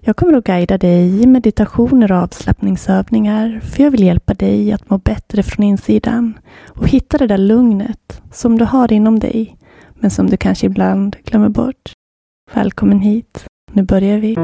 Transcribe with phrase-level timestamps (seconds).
[0.00, 4.90] Jag kommer att guida dig i meditationer och avslappningsövningar för jag vill hjälpa dig att
[4.90, 9.56] må bättre från insidan och hitta det där lugnet som du har inom dig
[9.94, 11.92] men som du kanske ibland glömmer bort.
[12.54, 13.44] Välkommen hit.
[13.72, 14.36] Nu börjar vi.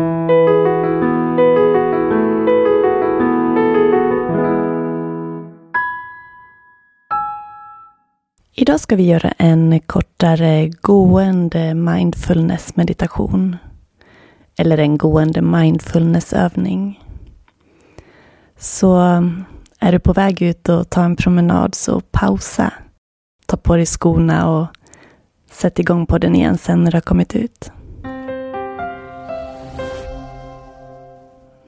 [8.54, 13.56] Idag ska vi göra en kortare gående mindfulness meditation.
[14.56, 17.00] Eller en gående mindfulnessövning.
[18.58, 18.96] Så
[19.78, 22.72] är du på väg ut och ta en promenad så pausa.
[23.46, 24.66] Ta på dig skorna och
[25.50, 27.72] sätt igång på den igen sen när du har kommit ut.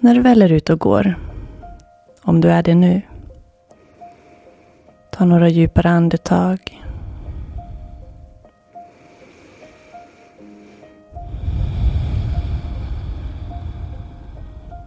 [0.01, 1.15] När du väl är ute och går,
[2.23, 3.03] om du är det nu,
[5.13, 6.74] ta några djupare andetag.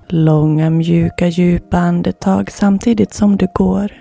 [0.10, 3.92] Långa mjuka djupa andetag samtidigt som du går.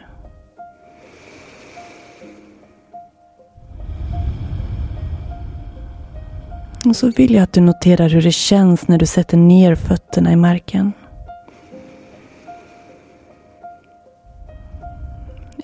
[6.84, 10.32] Och så vill jag att du noterar hur det känns när du sätter ner fötterna
[10.32, 10.92] i marken.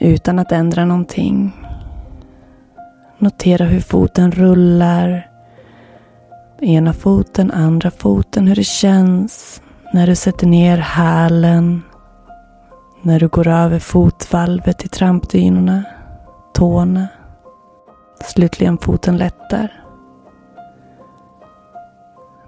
[0.00, 1.52] Utan att ändra någonting.
[3.18, 5.30] Notera hur foten rullar.
[6.60, 11.82] Ena foten, andra foten, hur det känns när du sätter ner hälen.
[13.02, 15.84] När du går över fotvalvet i trampdynorna,
[16.54, 17.08] tårna.
[18.24, 19.72] Slutligen foten lättar.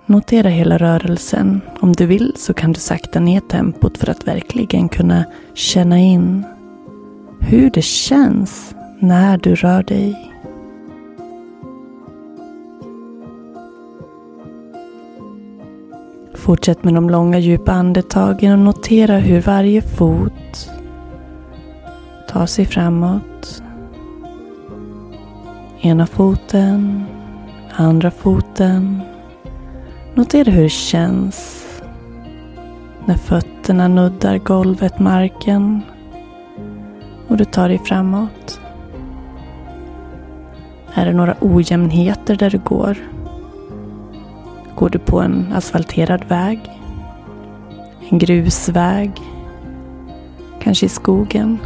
[0.07, 1.61] Notera hela rörelsen.
[1.81, 6.45] Om du vill så kan du sakta ner tempot för att verkligen kunna känna in
[7.41, 10.34] hur det känns när du rör dig.
[16.45, 20.71] Fortsätt med de långa djupa andetagen och notera hur varje fot
[22.29, 23.63] tar sig framåt.
[25.81, 27.05] Ena foten,
[27.73, 29.01] andra foten.
[30.15, 31.67] Notera hur det känns
[33.05, 35.81] när fötterna nuddar golvet, marken
[37.29, 38.61] och du tar dig framåt.
[40.95, 42.99] Är det några ojämnheter där du går?
[44.77, 46.61] Går du på en asfalterad väg?
[48.09, 49.11] En grusväg?
[50.61, 51.59] Kanske i skogen?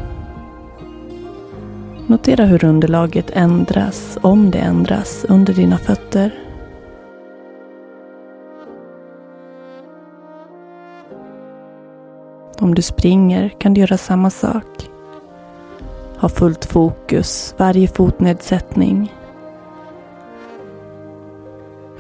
[2.07, 6.35] Notera hur underlaget ändras, om det ändras, under dina fötter.
[12.61, 14.91] Om du springer kan du göra samma sak.
[16.19, 19.13] Ha fullt fokus, varje fotnedsättning.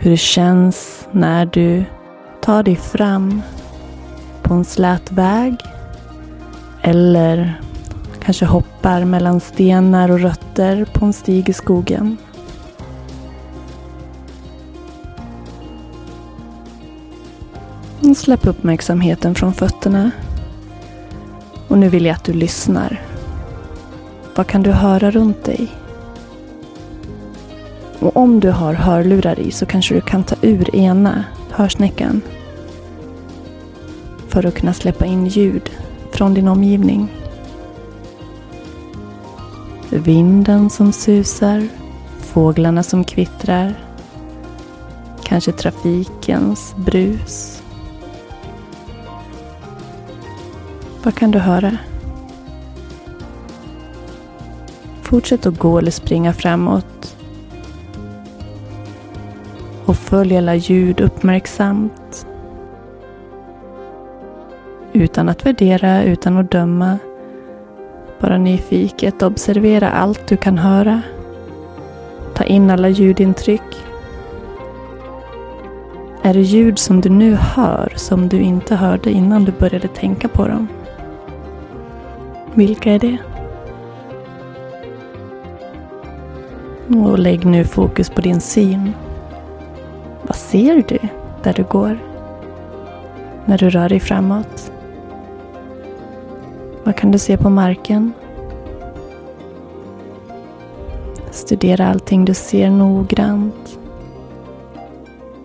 [0.08, 1.84] Hur det känns när du
[2.40, 3.43] tar dig fram
[4.43, 5.55] på en slät väg.
[6.82, 7.60] Eller
[8.20, 12.16] kanske hoppar mellan stenar och rötter på en stig i skogen.
[18.16, 20.10] Släpp uppmärksamheten från fötterna.
[21.69, 23.02] Och nu vill jag att du lyssnar.
[24.34, 25.69] Vad kan du höra runt dig?
[28.00, 32.23] Och om du har hörlurar i så kanske du kan ta ur ena hörsnäckan
[34.29, 35.71] för att kunna släppa in ljud
[36.12, 37.09] från din omgivning.
[39.91, 41.69] Vinden som susar,
[42.19, 43.75] fåglarna som kvittrar,
[45.25, 47.62] kanske trafikens brus.
[51.03, 51.79] Vad kan du höra?
[55.03, 57.18] Fortsätt att gå eller springa framåt.
[59.88, 62.26] Och följ alla ljud uppmärksamt.
[64.93, 66.99] Utan att värdera, utan att döma.
[68.20, 71.02] Bara nyfiket observera allt du kan höra.
[72.35, 73.85] Ta in alla ljudintryck.
[76.23, 80.29] Är det ljud som du nu hör som du inte hörde innan du började tänka
[80.29, 80.69] på dem?
[82.55, 83.17] Vilka är det?
[86.99, 88.93] Och lägg nu fokus på din syn.
[90.50, 90.99] Ser du
[91.43, 91.99] där du går?
[93.45, 94.73] När du rör dig framåt?
[96.85, 98.12] Vad kan du se på marken?
[101.31, 103.79] Studera allting du ser noggrant.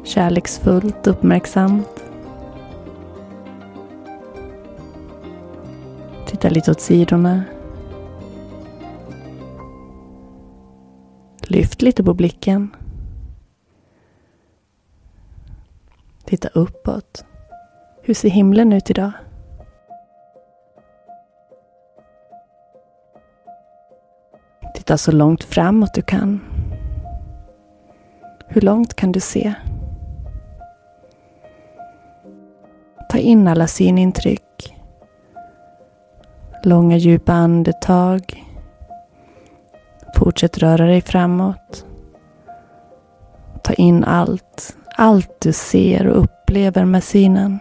[0.04, 2.04] Kärleksfullt, uppmärksamt.
[6.26, 7.44] Titta lite åt sidorna.
[11.48, 12.70] Lyft lite på blicken.
[16.34, 17.26] Titta uppåt.
[18.02, 19.12] Hur ser himlen ut idag?
[24.76, 26.42] Titta så långt framåt du kan.
[28.48, 29.54] Hur långt kan du se?
[33.10, 34.78] Ta in alla synintryck.
[36.64, 38.44] Långa djupa andetag.
[40.16, 41.86] Fortsätt röra dig framåt.
[43.64, 47.60] Ta in allt, allt du ser och upplever med synen.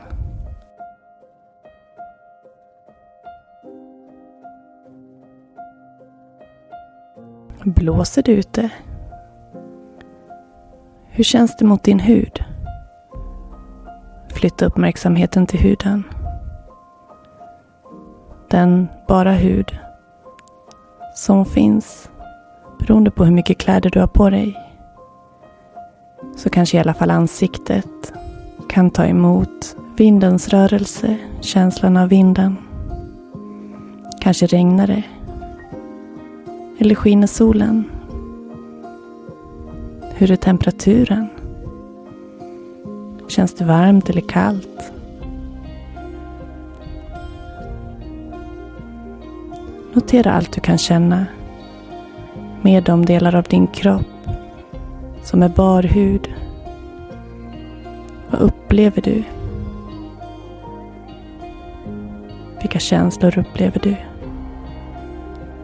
[7.64, 8.70] Blåser det ute?
[11.08, 12.44] Hur känns det mot din hud?
[14.34, 16.04] Flytta uppmärksamheten till huden.
[18.50, 19.78] Den bara hud
[21.14, 22.10] som finns
[22.78, 24.61] beroende på hur mycket kläder du har på dig.
[26.36, 28.12] Så kanske i alla fall ansiktet
[28.68, 32.56] kan ta emot vindens rörelse, känslan av vinden.
[34.20, 35.02] Kanske regnar det
[36.78, 37.84] eller skiner solen?
[40.14, 41.28] Hur är temperaturen?
[43.28, 44.92] Känns det varmt eller kallt?
[49.92, 51.26] Notera allt du kan känna
[52.62, 54.11] med de delar av din kropp
[55.22, 56.34] som är bar hud.
[58.30, 59.22] Vad upplever du?
[62.60, 63.96] Vilka känslor upplever du?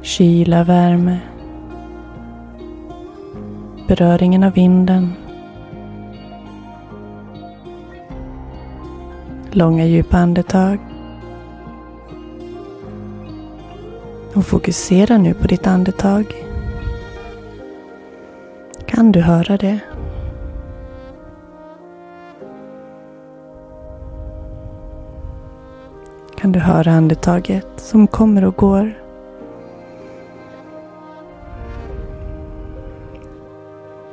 [0.02, 1.18] Kyla, värme.
[3.88, 5.12] Beröringen av vinden.
[9.50, 10.78] Långa djupa andetag.
[14.34, 16.47] Och fokusera nu på ditt andetag.
[18.98, 19.78] Kan du höra det?
[26.36, 28.98] Kan du höra andetaget som kommer och går?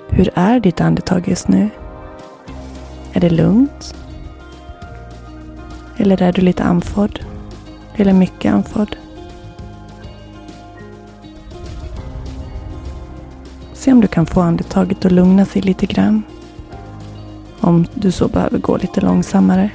[0.09, 1.69] Hur är ditt andetag just nu?
[3.13, 3.95] Är det lugnt?
[5.97, 7.19] Eller är du lite andfådd?
[7.95, 8.95] Eller mycket andfådd?
[13.85, 16.23] Se om du kan få andetaget att lugna sig lite grann.
[17.59, 19.69] Om du så behöver gå lite långsammare.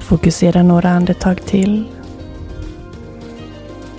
[0.00, 1.84] Fokusera några andetag till.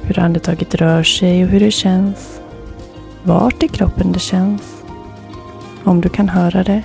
[0.01, 2.41] Hur andetaget rör sig och hur det känns.
[3.23, 4.83] Vart i kroppen det känns.
[5.83, 6.83] Om du kan höra det.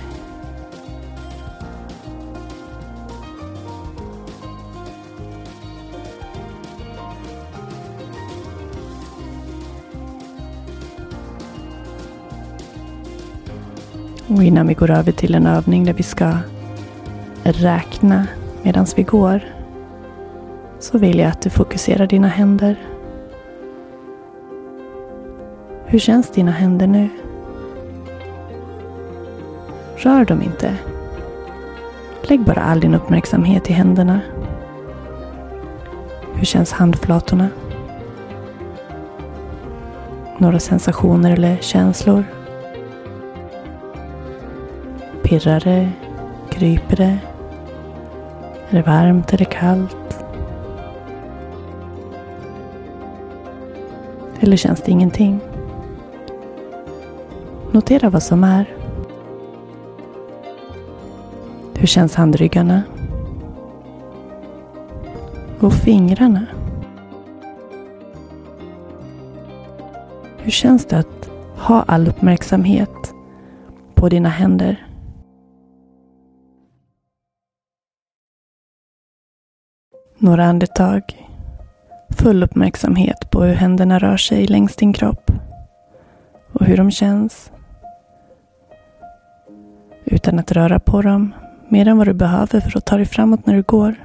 [14.39, 16.37] Och innan vi går över till en övning där vi ska
[17.43, 18.27] räkna
[18.63, 19.41] medan vi går
[20.79, 22.75] så vill jag att du fokuserar dina händer.
[25.85, 27.09] Hur känns dina händer nu?
[29.97, 30.75] Rör dem inte.
[32.21, 34.19] Lägg bara all din uppmärksamhet i händerna.
[36.33, 37.49] Hur känns handflatorna?
[40.37, 42.23] Några sensationer eller känslor?
[45.29, 45.89] Pirrar det?
[46.49, 47.17] Kryper det?
[48.69, 50.25] Är det varmt eller kallt?
[54.39, 55.39] Eller känns det ingenting?
[57.71, 58.65] Notera vad som är.
[61.73, 62.83] Hur känns handryggarna?
[65.59, 66.45] Och fingrarna?
[70.37, 73.13] Hur känns det att ha all uppmärksamhet
[73.95, 74.88] på dina händer?
[80.21, 81.27] Några andetag.
[82.09, 85.31] Full uppmärksamhet på hur händerna rör sig längs din kropp
[86.53, 87.51] och hur de känns.
[90.05, 91.33] Utan att röra på dem
[91.69, 93.95] mer än vad du behöver för att ta dig framåt när du går.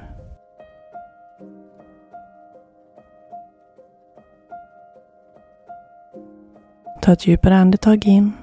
[7.01, 8.33] Ta ett djupare andetag in.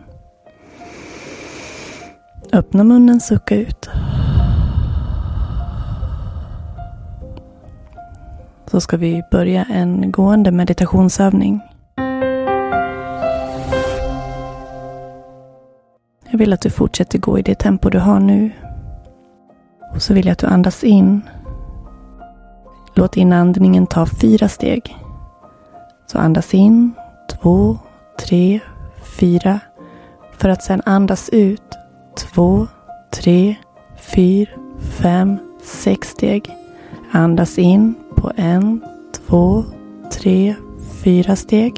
[2.52, 3.90] Öppna munnen, sucka ut.
[8.72, 11.60] Så ska vi börja en gående meditationsövning.
[16.30, 18.50] Jag vill att du fortsätter gå i det tempo du har nu.
[19.94, 21.20] Och så vill jag att du andas in.
[22.94, 24.96] Låt inandningen ta fyra steg.
[26.06, 26.92] Så andas in,
[27.30, 27.78] två,
[28.26, 28.60] tre,
[29.18, 29.60] fyra.
[30.38, 31.78] För att sedan andas ut,
[32.16, 32.66] två,
[33.10, 33.54] tre,
[33.96, 34.50] fyra,
[34.80, 36.50] fem, sex steg.
[37.12, 38.80] Andas in på en,
[39.12, 39.64] två,
[40.12, 40.54] tre,
[41.04, 41.74] fyra steg.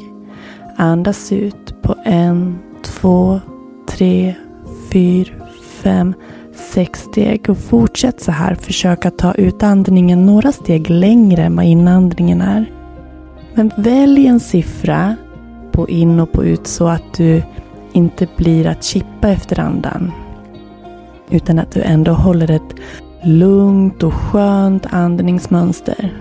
[0.77, 3.39] Andas ut på en, två,
[3.87, 4.35] tre,
[4.91, 6.13] fyra, fem,
[6.53, 7.49] sex steg.
[7.49, 8.55] Och fortsätt så här.
[8.55, 12.71] Försök att ta utandningen några steg längre än vad inandningen är.
[13.53, 15.15] Men välj en siffra
[15.71, 17.43] på in och på ut så att du
[17.93, 20.11] inte blir att chippa efter andan.
[21.29, 22.75] Utan att du ändå håller ett
[23.23, 26.13] lugnt och skönt andningsmönster.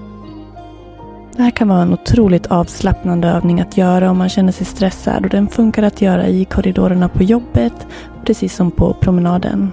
[1.37, 5.25] Det här kan vara en otroligt avslappnande övning att göra om man känner sig stressad
[5.25, 7.87] och den funkar att göra i korridorerna på jobbet
[8.25, 9.73] precis som på promenaden.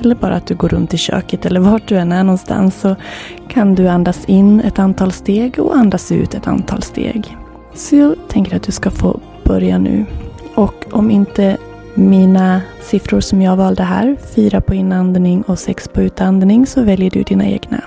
[0.00, 2.96] Eller bara att du går runt i köket eller vart du än är någonstans så
[3.48, 7.36] kan du andas in ett antal steg och andas ut ett antal steg.
[7.74, 10.06] Så jag tänker att du ska få börja nu.
[10.54, 11.56] Och om inte
[11.98, 17.10] mina siffror som jag valde här, fyra på inandning och sex på utandning, så väljer
[17.10, 17.84] du dina egna.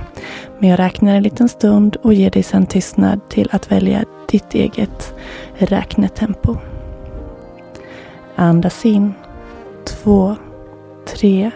[0.60, 4.54] Men jag räknar en liten stund och ger dig sedan tystnad till att välja ditt
[4.54, 5.14] eget
[5.58, 6.58] räknetempo.
[8.36, 9.14] Andas in.
[9.86, 10.36] Två,
[11.08, 11.52] tre,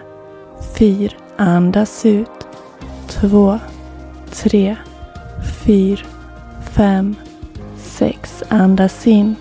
[0.78, 1.14] fyra.
[1.38, 2.48] Andas ut.
[3.08, 3.60] Två,
[4.32, 4.76] tre,
[5.66, 6.06] fyra,
[6.72, 7.16] fem,
[7.78, 8.44] sex.
[8.50, 9.36] Andas in.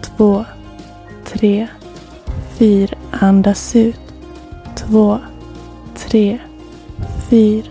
[0.00, 0.44] Två,
[1.24, 1.68] tre,
[2.58, 2.96] fyra.
[3.10, 4.00] Andas ut.
[4.76, 5.18] Två,
[5.96, 6.38] tre,
[7.30, 7.66] fyra,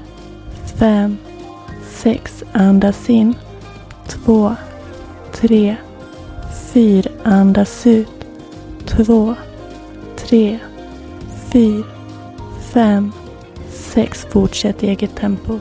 [0.80, 1.18] fem,
[1.92, 2.44] sex.
[2.52, 3.36] Andas in.
[4.08, 4.56] Två,
[5.34, 5.76] tre,
[6.74, 7.12] fyra.
[7.24, 8.26] Andas ut.
[8.86, 9.36] Två,
[10.18, 10.60] tre,
[11.52, 11.84] fyra,
[12.74, 13.12] fem,
[13.70, 14.28] sex.
[14.30, 15.60] Fortsätt i eget tempo.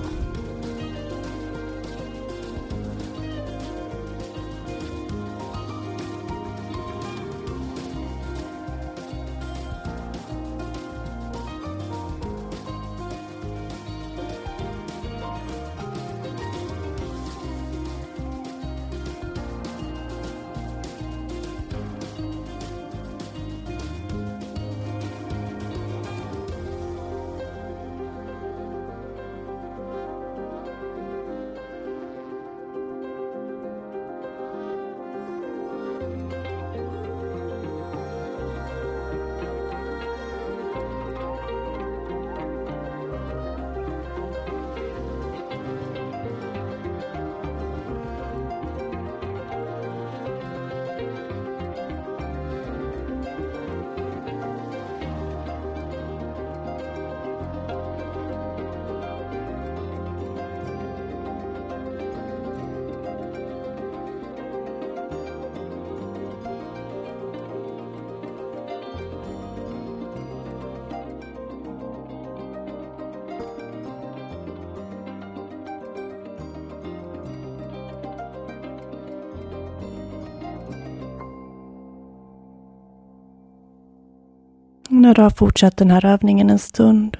[85.10, 87.16] När du har fortsatt den här övningen en stund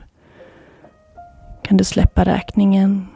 [1.63, 3.07] kan du släppa räkningen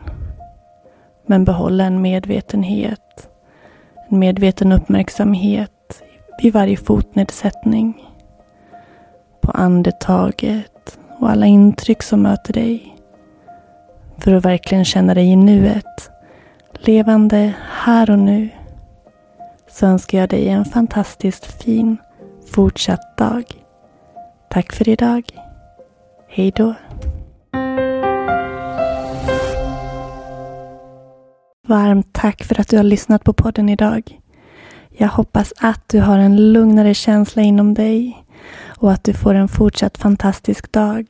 [1.26, 3.28] men behålla en medvetenhet,
[4.10, 6.02] en medveten uppmärksamhet
[6.42, 8.08] vid varje fotnedsättning,
[9.40, 12.96] på andetaget och alla intryck som möter dig.
[14.18, 16.10] För att verkligen känna dig i nuet,
[16.72, 18.48] levande här och nu,
[19.70, 21.96] så önskar jag dig en fantastiskt fin
[22.52, 23.63] fortsatt dag.
[24.54, 25.22] Tack för idag.
[26.28, 26.74] Hej då.
[31.66, 34.20] Varmt tack för att du har lyssnat på podden idag.
[34.88, 38.24] Jag hoppas att du har en lugnare känsla inom dig
[38.66, 41.06] och att du får en fortsatt fantastisk dag.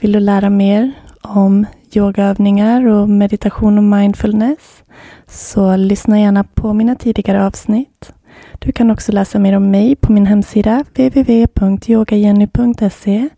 [0.00, 4.82] Vill du lära mer om yogaövningar och meditation och mindfulness
[5.26, 8.12] så lyssna gärna på mina tidigare avsnitt.
[8.58, 13.28] Du kan också läsa mer om mig på min hemsida www.yogajenny.se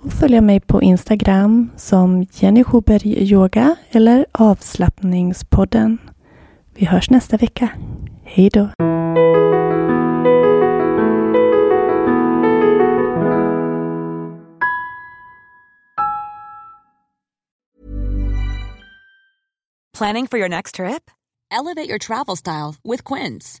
[0.00, 5.98] och följa mig på Instagram som Jenny Schuberg Yoga eller Avslappningspodden.
[6.74, 7.68] Vi hörs nästa vecka.
[8.24, 8.68] Hej då!
[19.98, 21.10] Planning for your next trip?
[21.50, 23.60] Elevate your travel style with Quince.